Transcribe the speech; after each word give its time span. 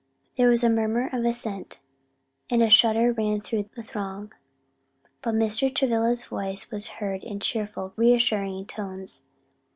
There 0.35 0.49
was 0.49 0.63
a 0.63 0.69
murmur 0.71 1.11
of 1.13 1.23
assent, 1.25 1.79
and 2.49 2.63
a 2.63 2.71
shudder 2.71 3.13
ran 3.13 3.39
through 3.39 3.69
the 3.75 3.83
throng. 3.83 4.33
But 5.21 5.35
Mr. 5.35 5.71
Travilla's 5.71 6.25
voice 6.25 6.71
was 6.71 6.87
heard 6.97 7.23
in 7.23 7.39
cheerful 7.39 7.93
reassuring 7.95 8.65
tones. 8.65 9.27